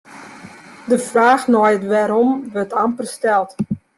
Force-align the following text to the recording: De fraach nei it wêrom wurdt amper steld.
De 0.91 0.97
fraach 1.09 1.45
nei 1.53 1.73
it 1.77 1.85
wêrom 1.91 2.31
wurdt 2.51 2.77
amper 2.83 3.07
steld. 3.15 3.49